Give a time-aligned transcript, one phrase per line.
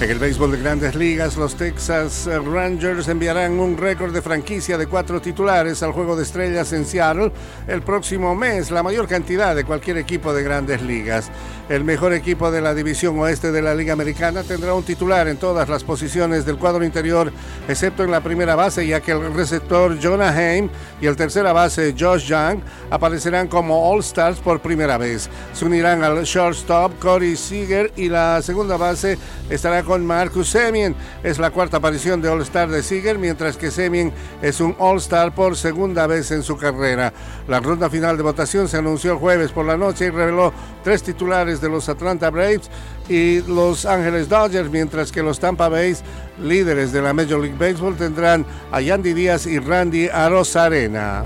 [0.00, 4.86] En el béisbol de grandes ligas, los Texas Rangers enviarán un récord de franquicia de
[4.86, 7.30] cuatro titulares al Juego de Estrellas en Seattle
[7.68, 11.30] el próximo mes, la mayor cantidad de cualquier equipo de grandes ligas.
[11.68, 15.36] El mejor equipo de la división oeste de la Liga Americana tendrá un titular en
[15.36, 17.30] todas las posiciones del cuadro interior,
[17.68, 20.70] excepto en la primera base, ya que el receptor Jonah Haim
[21.02, 25.28] y el tercera base Josh Young aparecerán como All-Stars por primera vez.
[25.52, 29.18] Se unirán al shortstop Corey Seager y la segunda base
[29.50, 30.94] estará con Marcus Semien.
[31.24, 35.56] Es la cuarta aparición de All-Star de Seager, mientras que Semien es un All-Star por
[35.56, 37.12] segunda vez en su carrera.
[37.48, 40.52] La ronda final de votación se anunció el jueves por la noche y reveló
[40.84, 42.70] tres titulares de los Atlanta Braves
[43.08, 45.96] y Los Ángeles Dodgers, mientras que los Tampa Bay,
[46.40, 51.24] líderes de la Major League Baseball, tendrán a Yandy Díaz y Randy Arozarena.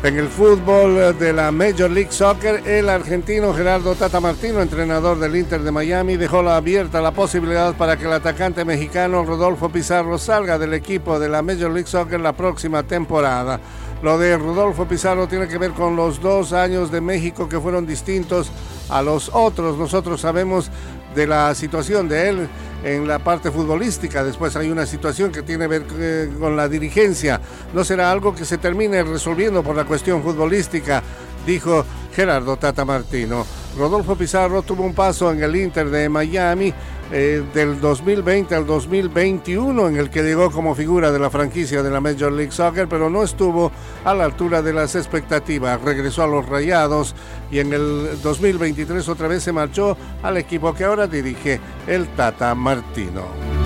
[0.00, 5.34] En el fútbol de la Major League Soccer, el argentino Gerardo Tata Martino, entrenador del
[5.34, 10.56] Inter de Miami, dejó abierta la posibilidad para que el atacante mexicano Rodolfo Pizarro salga
[10.56, 13.58] del equipo de la Major League Soccer la próxima temporada.
[14.00, 17.84] Lo de Rodolfo Pizarro tiene que ver con los dos años de México que fueron
[17.84, 18.52] distintos
[18.88, 19.76] a los otros.
[19.78, 20.70] Nosotros sabemos
[21.14, 22.48] de la situación de él
[22.84, 24.22] en la parte futbolística.
[24.22, 27.40] Después hay una situación que tiene que ver eh, con la dirigencia.
[27.74, 31.02] No será algo que se termine resolviendo por la cuestión futbolística,
[31.46, 33.44] dijo Gerardo Tata Martino.
[33.76, 36.72] Rodolfo Pizarro tuvo un paso en el Inter de Miami
[37.10, 41.90] eh, del 2020 al 2021 en el que llegó como figura de la franquicia de
[41.90, 43.72] la Major League Soccer, pero no estuvo
[44.04, 45.80] a la altura de las expectativas.
[45.80, 47.14] Regresó a los Rayados
[47.50, 52.54] y en el 2023 otra vez se marchó al equipo que ahora dirige el Tata
[52.54, 53.57] Martino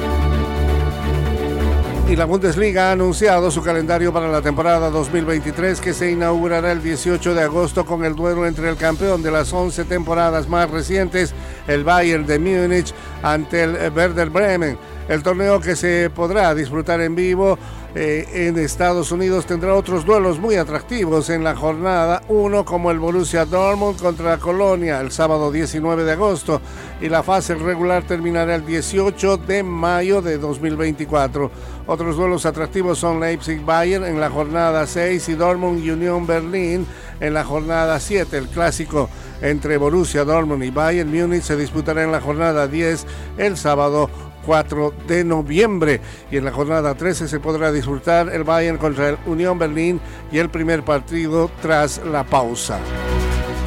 [2.08, 6.82] y la Bundesliga ha anunciado su calendario para la temporada 2023 que se inaugurará el
[6.82, 11.34] 18 de agosto con el duelo entre el campeón de las 11 temporadas más recientes,
[11.66, 14.78] el Bayern de Múnich, ante el Werder Bremen.
[15.08, 17.58] El torneo que se podrá disfrutar en vivo
[17.94, 22.98] eh, en Estados Unidos tendrá otros duelos muy atractivos en la jornada 1 como el
[22.98, 26.62] Borussia Dortmund contra Colonia el sábado 19 de agosto
[27.02, 31.50] y la fase regular terminará el 18 de mayo de 2024.
[31.86, 36.86] Otros duelos atractivos son Leipzig-Bayern en la jornada 6 y Dortmund-Union Berlin
[37.20, 38.38] en la jornada 7.
[38.38, 39.10] El clásico
[39.42, 43.04] entre Borussia Dortmund y Bayern Múnich se disputará en la jornada 10
[43.36, 44.08] el sábado
[44.44, 46.00] 4 de noviembre.
[46.30, 50.38] Y en la jornada 13 se podrá disfrutar el Bayern contra el Unión Berlín y
[50.38, 52.78] el primer partido tras la pausa.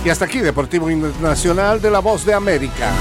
[0.03, 2.91] Y hasta aquí Deportivo Internacional de la Voz de América.